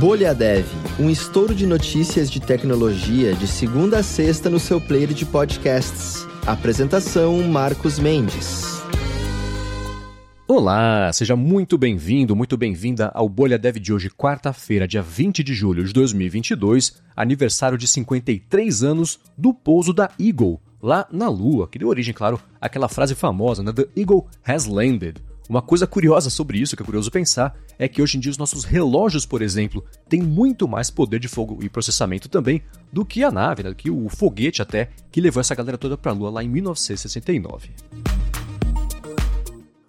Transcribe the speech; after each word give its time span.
Bolha 0.00 0.34
Dev, 0.34 0.64
um 0.98 1.10
estouro 1.10 1.54
de 1.54 1.66
notícias 1.66 2.30
de 2.30 2.40
tecnologia 2.40 3.34
de 3.34 3.46
segunda 3.46 3.98
a 3.98 4.02
sexta 4.02 4.48
no 4.48 4.58
seu 4.58 4.80
player 4.80 5.12
de 5.12 5.26
podcasts. 5.26 6.26
Apresentação 6.46 7.42
Marcos 7.42 7.98
Mendes. 7.98 8.82
Olá, 10.48 11.12
seja 11.12 11.36
muito 11.36 11.76
bem-vindo, 11.76 12.34
muito 12.34 12.56
bem-vinda 12.56 13.10
ao 13.12 13.28
Bolha 13.28 13.58
Dev 13.58 13.76
de 13.76 13.92
hoje, 13.92 14.08
quarta-feira, 14.08 14.88
dia 14.88 15.02
20 15.02 15.44
de 15.44 15.52
julho 15.52 15.84
de 15.84 15.92
2022, 15.92 17.02
aniversário 17.14 17.76
de 17.76 17.86
53 17.86 18.82
anos 18.82 19.20
do 19.36 19.52
pouso 19.52 19.92
da 19.92 20.10
Eagle, 20.18 20.58
lá 20.82 21.06
na 21.12 21.28
Lua, 21.28 21.68
que 21.68 21.78
deu 21.78 21.88
origem, 21.88 22.14
claro, 22.14 22.40
àquela 22.58 22.88
frase 22.88 23.14
famosa, 23.14 23.62
né? 23.62 23.70
The 23.70 23.86
Eagle 23.94 24.26
has 24.46 24.64
landed. 24.64 25.20
Uma 25.50 25.60
coisa 25.60 25.84
curiosa 25.84 26.30
sobre 26.30 26.60
isso, 26.60 26.76
que 26.76 26.82
é 26.84 26.86
curioso 26.86 27.10
pensar, 27.10 27.56
é 27.76 27.88
que 27.88 28.00
hoje 28.00 28.16
em 28.16 28.20
dia 28.20 28.30
os 28.30 28.38
nossos 28.38 28.62
relógios, 28.62 29.26
por 29.26 29.42
exemplo, 29.42 29.84
têm 30.08 30.22
muito 30.22 30.68
mais 30.68 30.90
poder 30.90 31.18
de 31.18 31.26
fogo 31.26 31.58
e 31.60 31.68
processamento 31.68 32.28
também 32.28 32.62
do 32.92 33.04
que 33.04 33.24
a 33.24 33.32
nave, 33.32 33.64
né, 33.64 33.70
do 33.70 33.74
que 33.74 33.90
o 33.90 34.08
foguete 34.08 34.62
até, 34.62 34.90
que 35.10 35.20
levou 35.20 35.40
essa 35.40 35.52
galera 35.52 35.76
toda 35.76 35.98
para 35.98 36.12
a 36.12 36.14
Lua 36.14 36.30
lá 36.30 36.44
em 36.44 36.48
1969. 36.48 37.70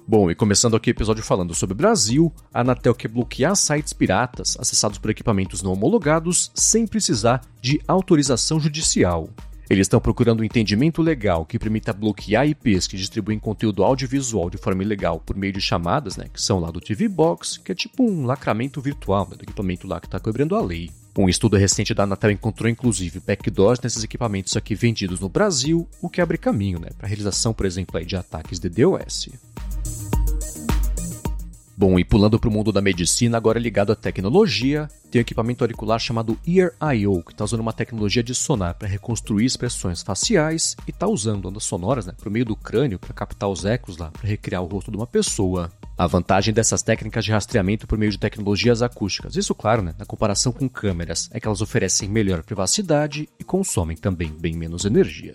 Bom, 0.08 0.32
e 0.32 0.34
começando 0.34 0.76
aqui 0.76 0.90
o 0.90 0.98
episódio 0.98 1.24
falando 1.24 1.54
sobre 1.54 1.74
o 1.74 1.78
Brasil, 1.78 2.34
a 2.52 2.62
Anatel 2.62 2.96
quer 2.96 3.10
bloquear 3.10 3.56
sites 3.56 3.94
piratas 3.94 4.58
acessados 4.60 4.98
por 4.98 5.12
equipamentos 5.12 5.62
não 5.62 5.74
homologados 5.74 6.52
sem 6.56 6.88
precisar 6.88 7.40
de 7.62 7.80
autorização 7.88 8.60
judicial. 8.60 9.30
Eles 9.72 9.86
estão 9.86 10.02
procurando 10.02 10.42
um 10.42 10.44
entendimento 10.44 11.02
legal 11.02 11.46
que 11.46 11.58
permita 11.58 11.94
bloquear 11.94 12.46
IPs 12.46 12.88
que 12.88 12.98
distribuem 12.98 13.40
conteúdo 13.40 13.86
audiovisual 13.86 14.50
de 14.50 14.58
forma 14.58 14.84
ilegal 14.84 15.18
por 15.22 15.34
meio 15.34 15.54
de 15.54 15.62
chamadas, 15.62 16.18
né, 16.18 16.26
que 16.28 16.42
são 16.42 16.60
lá 16.60 16.70
do 16.70 16.82
TV 16.82 17.08
Box, 17.08 17.58
que 17.58 17.72
é 17.72 17.76
tipo 17.76 18.04
um 18.04 18.26
lacramento 18.26 18.82
virtual 18.82 19.26
né, 19.32 19.38
do 19.38 19.44
equipamento 19.44 19.88
lá 19.88 20.02
que 20.02 20.08
está 20.08 20.20
quebrando 20.20 20.58
a 20.58 20.62
lei. 20.62 20.92
Um 21.18 21.30
estudo 21.30 21.56
recente 21.56 21.94
da 21.94 22.04
Anatel 22.04 22.32
encontrou 22.32 22.70
inclusive 22.70 23.22
backdoors 23.22 23.80
nesses 23.80 24.04
equipamentos 24.04 24.58
aqui 24.58 24.76
vendidos 24.76 25.22
no 25.22 25.30
Brasil, 25.30 25.88
o 26.02 26.10
que 26.10 26.20
abre 26.20 26.38
caminho 26.38 26.78
né, 26.78 26.90
para 26.98 27.08
a 27.08 27.10
realização, 27.10 27.54
por 27.54 27.66
exemplo, 27.66 27.98
aí, 27.98 28.04
de 28.06 28.18
ataques 28.18 28.60
de 28.60 28.68
DOS. 28.68 29.30
Bom, 31.82 31.98
e 31.98 32.06
pulando 32.06 32.40
para 32.40 32.48
o 32.48 32.54
mundo 32.54 32.72
da 32.72 32.80
medicina, 32.80 33.38
agora 33.38 33.58
ligado 33.58 33.92
à 33.92 33.96
tecnologia, 33.96 34.88
tem 35.10 35.20
um 35.20 35.24
equipamento 35.24 35.64
auricular 35.64 36.00
chamado 36.00 36.38
Ear.io, 36.46 37.24
que 37.24 37.32
está 37.32 37.44
usando 37.44 37.62
uma 37.62 37.74
tecnologia 37.74 38.22
de 38.22 38.36
sonar 38.36 38.76
para 38.76 38.88
reconstruir 38.88 39.46
expressões 39.46 40.04
faciais 40.04 40.76
e 40.86 40.92
está 40.92 41.08
usando 41.08 41.48
ondas 41.48 41.64
sonoras 41.64 42.06
né, 42.06 42.14
por 42.16 42.30
meio 42.30 42.46
do 42.46 42.56
crânio 42.56 43.00
para 43.00 43.16
captar 43.16 43.50
os 43.50 43.66
ecos 43.66 43.98
lá, 43.98 44.12
para 44.12 44.30
recriar 44.30 44.62
o 44.62 44.68
rosto 44.68 44.92
de 44.92 44.98
uma 44.98 45.08
pessoa. 45.08 45.72
A 45.98 46.06
vantagem 46.06 46.54
dessas 46.54 46.84
técnicas 46.84 47.26
de 47.26 47.32
rastreamento 47.32 47.88
por 47.88 47.98
meio 47.98 48.12
de 48.12 48.20
tecnologias 48.20 48.84
acústicas, 48.84 49.36
isso 49.36 49.56
claro, 49.56 49.82
né, 49.82 49.96
na 49.98 50.06
comparação 50.06 50.52
com 50.52 50.70
câmeras, 50.70 51.32
é 51.34 51.40
que 51.40 51.48
elas 51.48 51.62
oferecem 51.62 52.08
melhor 52.08 52.44
privacidade 52.44 53.28
e 53.40 53.44
consomem 53.44 53.98
também 53.98 54.30
bem 54.30 54.56
menos 54.56 54.86
energia. 54.86 55.34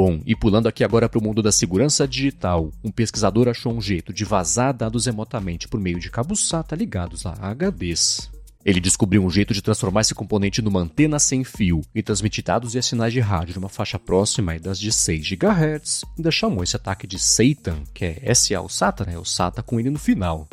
Bom, 0.00 0.20
e 0.24 0.36
pulando 0.36 0.68
aqui 0.68 0.84
agora 0.84 1.08
para 1.08 1.18
o 1.18 1.20
mundo 1.24 1.42
da 1.42 1.50
segurança 1.50 2.06
digital, 2.06 2.70
um 2.84 2.90
pesquisador 2.92 3.48
achou 3.48 3.72
um 3.72 3.80
jeito 3.80 4.12
de 4.12 4.24
vazar 4.24 4.72
dados 4.72 5.06
remotamente 5.06 5.66
por 5.66 5.80
meio 5.80 5.98
de 5.98 6.08
cabos 6.08 6.48
SATA 6.48 6.76
ligados 6.76 7.26
a 7.26 7.32
HDs. 7.32 8.30
Ele 8.64 8.78
descobriu 8.78 9.24
um 9.24 9.28
jeito 9.28 9.52
de 9.52 9.60
transformar 9.60 10.02
esse 10.02 10.14
componente 10.14 10.62
numa 10.62 10.78
antena 10.78 11.18
sem 11.18 11.42
fio 11.42 11.80
e 11.92 12.00
transmitir 12.00 12.44
dados 12.44 12.76
e 12.76 12.82
sinais 12.82 13.12
de 13.12 13.18
rádio 13.18 13.54
de 13.54 13.58
uma 13.58 13.68
faixa 13.68 13.98
próxima 13.98 14.56
das 14.60 14.78
de 14.78 14.92
6 14.92 15.30
GHz, 15.30 16.04
ainda 16.16 16.30
chamou 16.30 16.62
esse 16.62 16.76
ataque 16.76 17.04
de 17.04 17.18
Satan, 17.18 17.82
que 17.92 18.04
é 18.04 18.34
SA 18.36 18.60
o 18.60 18.68
SATA, 18.68 19.04
né? 19.04 19.18
O 19.18 19.24
SATA 19.24 19.64
com 19.64 19.80
ele 19.80 19.90
no 19.90 19.98
final. 19.98 20.46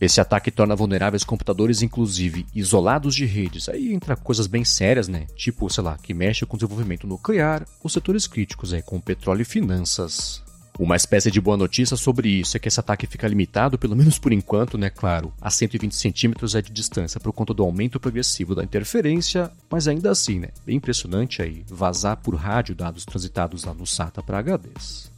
Esse 0.00 0.20
ataque 0.20 0.50
torna 0.50 0.74
vulneráveis 0.74 1.24
computadores, 1.24 1.82
inclusive 1.82 2.46
isolados 2.54 3.14
de 3.14 3.26
redes. 3.26 3.68
Aí 3.68 3.92
entra 3.92 4.16
coisas 4.16 4.46
bem 4.46 4.64
sérias, 4.64 5.08
né? 5.08 5.26
Tipo, 5.36 5.68
sei 5.68 5.84
lá, 5.84 5.98
que 6.02 6.14
mexe 6.14 6.46
com 6.46 6.56
desenvolvimento 6.56 7.06
nuclear 7.06 7.66
ou 7.82 7.90
setores 7.90 8.26
críticos, 8.26 8.72
aí, 8.72 8.80
como 8.80 9.02
petróleo 9.02 9.42
e 9.42 9.44
finanças. 9.44 10.42
Uma 10.78 10.96
espécie 10.96 11.30
de 11.30 11.42
boa 11.42 11.58
notícia 11.58 11.94
sobre 11.94 12.30
isso 12.30 12.56
é 12.56 12.60
que 12.60 12.66
esse 12.66 12.80
ataque 12.80 13.06
fica 13.06 13.28
limitado, 13.28 13.76
pelo 13.76 13.94
menos 13.94 14.18
por 14.18 14.32
enquanto, 14.32 14.78
né, 14.78 14.88
claro, 14.88 15.30
a 15.38 15.50
120 15.50 15.94
centímetros 15.94 16.54
é 16.54 16.62
de 16.62 16.72
distância 16.72 17.20
por 17.20 17.34
conta 17.34 17.52
do 17.52 17.62
aumento 17.62 18.00
progressivo 18.00 18.54
da 18.54 18.64
interferência, 18.64 19.50
mas 19.68 19.86
ainda 19.86 20.10
assim, 20.10 20.38
né, 20.38 20.48
bem 20.64 20.76
impressionante 20.76 21.42
aí 21.42 21.62
vazar 21.68 22.16
por 22.16 22.34
rádio 22.34 22.74
dados 22.74 23.04
transitados 23.04 23.64
lá 23.64 23.74
no 23.74 23.86
SATA 23.86 24.22
para 24.22 24.40
HDs. 24.40 25.10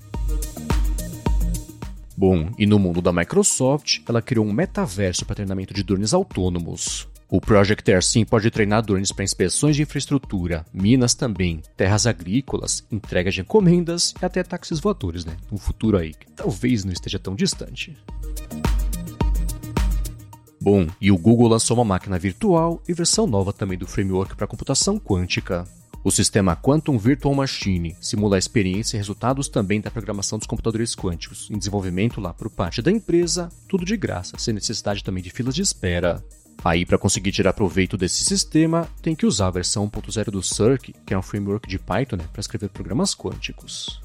Bom, 2.23 2.49
e 2.57 2.67
no 2.67 2.79
mundo 2.79 3.03
da 3.03 3.13
Microsoft, 3.13 3.99
ela 4.09 4.23
criou 4.23 4.47
um 4.47 4.53
metaverso 4.53 5.27
para 5.27 5.35
treinamento 5.35 5.75
de 5.75 5.83
drones 5.83 6.15
autônomos. 6.15 7.09
O 7.29 7.41
Project 7.41 7.91
AirSim 7.91 8.25
pode 8.25 8.49
treinar 8.49 8.81
drones 8.81 9.11
para 9.11 9.25
inspeções 9.25 9.75
de 9.75 9.83
infraestrutura, 9.83 10.65
minas 10.73 11.15
também, 11.15 11.61
terras 11.77 12.07
agrícolas, 12.07 12.87
entregas 12.93 13.35
de 13.35 13.41
encomendas 13.41 14.15
e 14.23 14.25
até 14.25 14.41
táxis 14.45 14.79
voadores, 14.79 15.25
né? 15.25 15.37
Um 15.51 15.59
futuro 15.59 15.99
aí 15.99 16.15
que 16.15 16.31
talvez 16.31 16.85
não 16.85 16.93
esteja 16.93 17.19
tão 17.19 17.35
distante. 17.35 17.97
Bom, 20.61 20.87
e 21.01 21.11
o 21.11 21.19
Google 21.19 21.49
lançou 21.49 21.77
uma 21.77 21.85
máquina 21.85 22.21
virtual 22.21 22.81
e 22.89 22.95
versão 22.95 23.27
nova 23.27 23.53
também 23.53 23.77
do 23.77 23.85
framework 23.89 24.37
para 24.37 24.47
computação 24.47 24.97
quântica. 24.97 25.67
O 26.05 26.11
sistema 26.11 26.57
Quantum 26.57 26.99
Virtual 26.99 27.33
Machine 27.33 27.97
simula 28.01 28.35
a 28.35 28.39
experiência 28.39 28.97
e 28.97 28.99
resultados 28.99 29.49
também 29.49 29.81
da 29.81 29.89
programação 29.89 30.37
dos 30.37 30.49
computadores 30.49 30.97
quânticos, 30.97 31.49
em 31.49 31.57
desenvolvimento 31.57 32.21
lá 32.21 32.35
por 32.35 32.51
parte 32.51 32.83
da 32.83 32.91
empresa, 32.91 33.49
tudo 33.69 33.85
de 33.85 33.97
graça, 33.97 34.37
sem 34.37 34.53
necessidade 34.53 35.05
também 35.05 35.23
de 35.23 35.31
filas 35.31 35.55
de 35.55 35.63
espera. 35.63 36.21
Aí, 36.65 36.85
para 36.85 36.99
conseguir 36.99 37.31
tirar 37.31 37.53
proveito 37.53 37.97
desse 37.97 38.25
sistema, 38.25 38.89
tem 39.01 39.15
que 39.15 39.27
usar 39.27 39.47
a 39.47 39.53
versão 39.53 39.89
1.0 39.89 40.25
do 40.31 40.43
Circ, 40.43 40.93
que 41.07 41.15
é 41.15 41.19
um 41.19 41.23
framework 41.23 41.69
de 41.69 41.79
Python 41.79 42.17
né, 42.17 42.25
para 42.33 42.41
escrever 42.41 42.69
programas 42.71 43.15
quânticos. 43.15 44.02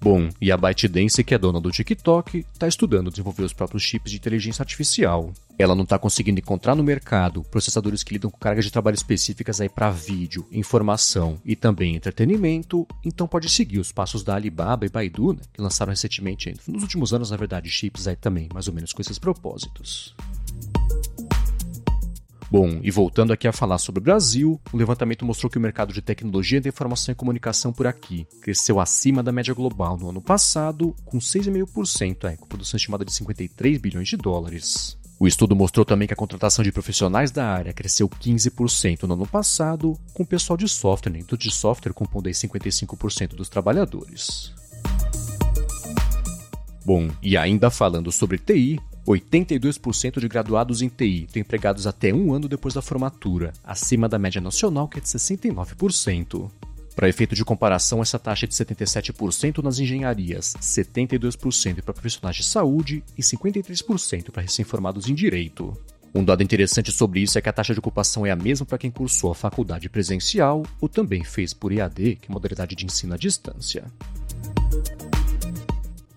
Bom, 0.00 0.28
e 0.40 0.52
a 0.52 0.56
ByteDance, 0.56 1.24
que 1.24 1.34
é 1.34 1.38
dona 1.38 1.60
do 1.60 1.70
TikTok, 1.70 2.46
está 2.52 2.68
estudando 2.68 3.10
desenvolver 3.10 3.42
os 3.42 3.52
próprios 3.52 3.82
chips 3.82 4.10
de 4.10 4.18
inteligência 4.18 4.62
artificial. 4.62 5.32
Ela 5.58 5.74
não 5.74 5.84
está 5.84 5.98
conseguindo 5.98 6.38
encontrar 6.38 6.74
no 6.74 6.84
mercado 6.84 7.42
processadores 7.42 8.02
que 8.02 8.12
lidam 8.12 8.30
com 8.30 8.38
cargas 8.38 8.64
de 8.64 8.70
trabalho 8.70 8.94
específicas 8.94 9.60
aí 9.60 9.68
para 9.68 9.90
vídeo, 9.90 10.46
informação 10.52 11.40
e 11.44 11.56
também 11.56 11.96
entretenimento, 11.96 12.86
então 13.04 13.26
pode 13.26 13.48
seguir 13.48 13.78
os 13.78 13.90
passos 13.90 14.22
da 14.22 14.34
Alibaba 14.34 14.84
e 14.84 14.90
Baidu, 14.90 15.32
né, 15.32 15.40
que 15.52 15.62
lançaram 15.62 15.90
recentemente, 15.90 16.54
nos 16.68 16.82
últimos 16.82 17.14
anos, 17.14 17.30
na 17.30 17.36
verdade, 17.36 17.70
chips 17.70 18.06
aí 18.06 18.16
também, 18.16 18.48
mais 18.52 18.68
ou 18.68 18.74
menos 18.74 18.92
com 18.92 19.00
esses 19.00 19.18
propósitos. 19.18 20.14
Bom, 22.48 22.78
e 22.80 22.92
voltando 22.92 23.32
aqui 23.32 23.48
a 23.48 23.52
falar 23.52 23.78
sobre 23.78 23.98
o 23.98 24.02
Brasil, 24.02 24.60
o 24.72 24.76
levantamento 24.76 25.24
mostrou 25.24 25.50
que 25.50 25.58
o 25.58 25.60
mercado 25.60 25.92
de 25.92 26.00
tecnologia 26.00 26.60
de 26.60 26.68
informação 26.68 27.12
e 27.12 27.16
comunicação 27.16 27.72
por 27.72 27.88
aqui 27.88 28.26
cresceu 28.40 28.78
acima 28.78 29.20
da 29.20 29.32
média 29.32 29.52
global 29.52 29.96
no 29.96 30.10
ano 30.10 30.20
passado, 30.20 30.94
com 31.04 31.18
6,5%, 31.18 32.24
é, 32.24 32.36
com 32.36 32.46
produção 32.46 32.76
estimada 32.76 33.04
de 33.04 33.12
53 33.12 33.78
bilhões 33.78 34.08
de 34.08 34.16
dólares. 34.16 34.96
O 35.18 35.26
estudo 35.26 35.56
mostrou 35.56 35.84
também 35.84 36.06
que 36.06 36.14
a 36.14 36.16
contratação 36.16 36.62
de 36.62 36.70
profissionais 36.70 37.32
da 37.32 37.46
área 37.46 37.72
cresceu 37.72 38.08
15% 38.08 39.04
no 39.04 39.14
ano 39.14 39.26
passado, 39.26 39.98
com 40.14 40.22
o 40.22 40.26
pessoal 40.26 40.56
de 40.56 40.68
software, 40.68 41.10
né, 41.10 41.20
de 41.36 41.50
software 41.50 41.94
compondo 41.94 42.28
55% 42.28 43.34
dos 43.34 43.48
trabalhadores. 43.48 44.54
Bom, 46.84 47.10
e 47.20 47.36
ainda 47.36 47.70
falando 47.70 48.12
sobre 48.12 48.38
TI, 48.38 48.78
82% 49.06 50.18
de 50.18 50.28
graduados 50.28 50.82
em 50.82 50.88
TI 50.88 51.24
estão 51.24 51.40
empregados 51.40 51.86
até 51.86 52.12
um 52.12 52.32
ano 52.32 52.48
depois 52.48 52.74
da 52.74 52.82
formatura, 52.82 53.52
acima 53.62 54.08
da 54.08 54.18
média 54.18 54.40
nacional, 54.40 54.88
que 54.88 54.98
é 54.98 55.00
de 55.00 55.06
69%. 55.06 56.50
Para 56.96 57.08
efeito 57.08 57.34
de 57.34 57.44
comparação, 57.44 58.00
essa 58.00 58.18
taxa 58.18 58.46
é 58.46 58.48
de 58.48 58.54
77% 58.54 59.62
nas 59.62 59.78
engenharias, 59.78 60.54
72% 60.60 61.82
para 61.82 61.92
profissionais 61.92 62.36
de 62.36 62.42
saúde 62.42 63.04
e 63.16 63.22
53% 63.22 64.30
para 64.30 64.42
recém-formados 64.42 65.08
em 65.08 65.14
direito. 65.14 65.76
Um 66.14 66.24
dado 66.24 66.42
interessante 66.42 66.90
sobre 66.90 67.20
isso 67.20 67.36
é 67.36 67.42
que 67.42 67.48
a 67.50 67.52
taxa 67.52 67.74
de 67.74 67.78
ocupação 67.78 68.24
é 68.24 68.30
a 68.30 68.36
mesma 68.36 68.64
para 68.64 68.78
quem 68.78 68.90
cursou 68.90 69.30
a 69.30 69.34
faculdade 69.34 69.90
presencial 69.90 70.64
ou 70.80 70.88
também 70.88 71.22
fez 71.22 71.52
por 71.52 71.70
EAD, 71.70 72.16
que 72.16 72.30
é 72.30 72.32
modalidade 72.32 72.74
de 72.74 72.86
ensino 72.86 73.12
à 73.12 73.18
distância. 73.18 73.84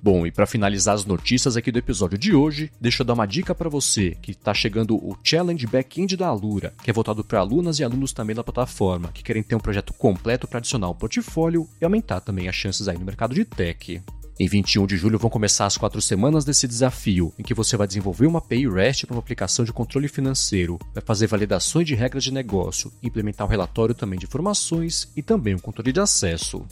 Bom, 0.02 0.26
e 0.26 0.32
para 0.32 0.48
finalizar 0.48 0.96
as 0.96 1.04
notícias 1.04 1.58
aqui 1.58 1.74
do 1.74 1.80
episódio 1.80 2.18
de 2.18 2.34
hoje, 2.34 2.72
deixa 2.80 3.02
eu 3.02 3.06
dar 3.06 3.14
uma 3.14 3.26
dica 3.26 3.54
para 3.54 3.68
você 3.68 4.16
que 4.22 4.32
está 4.32 4.54
chegando 4.54 4.96
o 4.96 5.18
Challenge 5.22 5.68
Backend 5.68 6.16
da 6.16 6.28
Alura, 6.28 6.74
que 6.82 6.90
é 6.90 6.94
voltado 6.94 7.22
para 7.22 7.40
alunas 7.40 7.80
e 7.80 7.84
alunos 7.84 8.14
também 8.14 8.34
da 8.34 8.44
plataforma, 8.44 9.12
que 9.12 9.22
querem 9.22 9.44
ter 9.44 9.56
um 9.56 9.60
projeto 9.60 9.94
completo 9.94 10.48
para 10.48 10.60
adicionar 10.60 10.88
ao 10.88 10.96
portfólio 10.96 11.68
e 11.82 11.84
aumentar 11.84 12.22
também 12.22 12.48
as 12.48 12.56
chances 12.56 12.88
aí 12.88 12.98
no 12.98 13.06
mercado 13.06 13.36
de 13.36 13.44
tech. 13.44 14.02
Em 14.40 14.48
21 14.48 14.88
de 14.88 14.96
julho 14.96 15.20
vão 15.20 15.30
começar 15.30 15.66
as 15.66 15.76
quatro 15.76 16.02
semanas 16.02 16.46
desse 16.46 16.66
desafio, 16.66 17.34
em 17.38 17.44
que 17.44 17.54
você 17.54 17.76
vai 17.76 17.86
desenvolver 17.86 18.26
uma 18.26 18.40
API 18.40 18.70
REST 18.70 19.06
para 19.06 19.16
uma 19.16 19.20
aplicação 19.20 19.66
de 19.66 19.74
controle 19.74 20.08
financeiro, 20.08 20.80
vai 20.94 21.04
fazer 21.06 21.28
validações 21.28 21.86
de 21.86 21.94
regras 21.94 22.24
de 22.24 22.32
negócio, 22.32 22.90
implementar 23.04 23.46
um 23.46 23.50
relatório 23.50 23.94
também 23.94 24.18
de 24.18 24.26
informações 24.26 25.12
e 25.14 25.22
também 25.22 25.56
um 25.56 25.60
controle 25.60 25.92
de 25.92 26.00
acesso. 26.00 26.66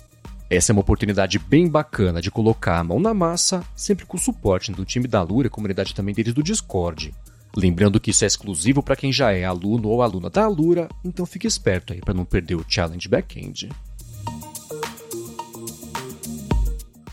Essa 0.50 0.72
é 0.72 0.74
uma 0.74 0.82
oportunidade 0.82 1.38
bem 1.38 1.68
bacana 1.68 2.22
de 2.22 2.32
colocar 2.32 2.80
a 2.80 2.84
mão 2.84 3.02
na 3.02 3.14
massa, 3.14 3.66
sempre 3.76 4.06
com 4.06 4.16
o 4.16 4.20
suporte 4.20 4.72
do 4.72 4.86
time 4.86 5.06
da 5.06 5.22
Lura 5.22 5.48
e 5.48 5.50
comunidade 5.50 5.94
também 5.94 6.16
deles 6.16 6.34
do 6.34 6.42
Discord. 6.42 7.14
Lembrando 7.54 8.00
que 8.00 8.12
isso 8.12 8.24
é 8.24 8.28
exclusivo 8.28 8.82
para 8.82 8.96
quem 8.96 9.12
já 9.12 9.34
é 9.34 9.44
aluno 9.44 9.90
ou 9.90 10.02
aluna 10.02 10.30
da 10.30 10.46
Alura, 10.46 10.88
então 11.04 11.26
fique 11.26 11.48
esperto 11.48 11.92
aí 11.92 12.00
para 12.00 12.14
não 12.14 12.24
perder 12.24 12.56
o 12.56 12.64
Challenge 12.66 13.10
Backend. 13.10 13.70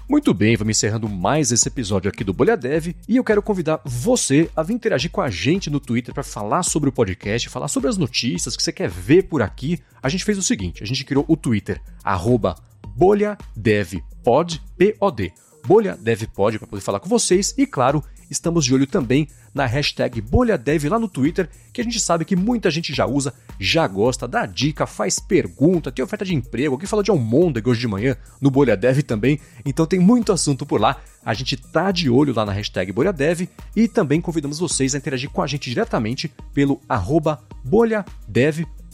Muito 0.09 0.33
bem, 0.33 0.55
vamos 0.55 0.77
encerrando 0.77 1.09
mais 1.09 1.51
esse 1.51 1.67
episódio 1.67 2.09
aqui 2.09 2.23
do 2.23 2.33
Bolha 2.33 2.57
Dev 2.57 2.95
e 3.09 3.17
eu 3.17 3.25
quero 3.25 3.43
convidar 3.43 3.81
você 3.85 4.49
a 4.55 4.63
vir 4.63 4.75
interagir 4.75 5.11
com 5.11 5.21
a 5.21 5.29
gente 5.29 5.71
no 5.71 5.81
Twitter 5.81 6.15
para 6.15 6.23
falar 6.23 6.63
sobre 6.63 6.89
o 6.89 6.93
podcast, 6.93 7.49
falar 7.49 7.67
sobre 7.67 7.89
as 7.89 7.97
notícias 7.97 8.57
que 8.57 8.63
você 8.63 8.71
quer 8.71 8.89
ver 8.89 9.25
por 9.25 9.43
aqui. 9.43 9.81
A 10.01 10.09
gente 10.09 10.25
fez 10.25 10.39
o 10.39 10.43
seguinte, 10.43 10.85
a 10.85 10.87
gente 10.87 11.05
criou 11.05 11.25
o 11.27 11.37
Twitter, 11.37 11.81
arroba 12.05 12.55
bolhadevpod, 12.95 14.63
P-O-D, 14.77 15.33
bolhadevpod 15.67 16.59
para 16.59 16.69
poder 16.69 16.83
falar 16.83 17.01
com 17.01 17.09
vocês. 17.09 17.55
E, 17.57 17.67
claro, 17.67 18.03
estamos 18.31 18.65
de 18.65 18.75
olho 18.75 18.87
também 18.87 19.29
na 19.55 19.67
hashtag 19.67 20.21
BolhaDev 20.21 20.89
lá 20.89 20.99
no 20.99 21.09
Twitter, 21.09 21.49
que 21.73 21.81
a 21.81 21.85
gente 21.85 22.01
sabe 22.01 22.25
que 22.25 22.35
muita 22.35 22.71
gente 22.71 22.93
já 22.93 23.07
usa, 23.07 23.33
já 23.59 23.87
gosta, 23.87 24.27
dá 24.27 24.45
dica, 24.47 24.85
faz 24.85 25.21
pergunta, 25.21 25.93
tem 25.93 26.05
oferta 26.05 26.25
de 26.25 26.35
emprego, 26.35 26.75
alguém 26.75 26.89
fala 26.89 27.05
de 27.05 27.11
almôndega 27.11 27.71
hoje 27.71 27.81
de 27.81 27.89
manhã 27.89 28.17
no 28.41 28.51
BolhaDev 28.51 29.03
também, 29.05 29.39
então 29.65 29.87
tem 29.87 30.01
muito 30.01 30.33
assunto 30.33 30.67
por 30.67 30.81
lá. 30.81 31.01
A 31.25 31.33
gente 31.33 31.57
tá 31.57 31.93
de 31.93 32.11
olho 32.11 32.35
lá 32.35 32.45
na 32.45 32.53
hashtag 32.53 32.93
BolhaDev 32.93 33.49
e 33.77 33.87
também 33.87 34.21
convidamos 34.21 34.59
vocês 34.59 34.95
a 34.95 34.99
interagir 34.99 35.31
com 35.31 35.41
a 35.41 35.47
gente 35.47 35.71
diretamente 35.71 36.31
pelo 36.53 36.81
arroba 36.89 37.41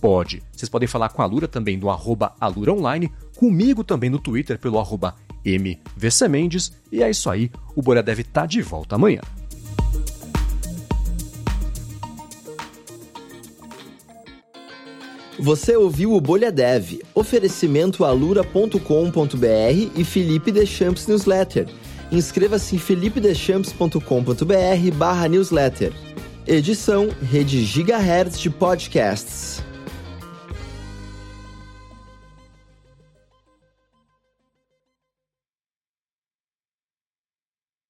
BolhaDevPod. 0.00 0.43
Vocês 0.50 0.69
podem 0.69 0.88
falar 0.88 1.11
com 1.11 1.23
a 1.23 1.26
Lura 1.26 1.47
também 1.47 1.76
no 1.76 1.91
arroba 1.91 2.32
AluraOnline, 2.41 3.12
comigo 3.37 3.85
também 3.85 4.11
no 4.11 4.19
Twitter 4.19 4.58
pelo 4.58 4.79
arroba 4.79 5.14
MVCMendes, 5.44 6.73
e 6.91 7.02
é 7.02 7.11
isso 7.11 7.31
aí, 7.31 7.50
o 7.75 7.82
Bolha 7.82 8.02
Dev 8.02 8.20
tá 8.20 8.47
de 8.47 8.62
volta 8.62 8.97
amanhã. 8.97 9.20
Você 15.38 15.75
ouviu 15.75 16.12
o 16.12 16.20
Bolha 16.20 16.52
Dev, 16.52 17.00
oferecimento 17.14 18.05
alura.com.br 18.05 18.79
e 19.97 20.05
Felipe 20.05 20.52
Deschamps 20.52 21.06
Newsletter. 21.06 21.67
Inscreva-se 22.12 22.76
em 22.76 22.79
felipedechamps.com.br 22.79 24.97
barra 24.97 25.29
newsletter. 25.29 25.94
Edição 26.47 27.08
Rede 27.23 27.64
Gigahertz 27.64 28.38
de 28.38 28.50
Podcasts. 28.50 29.62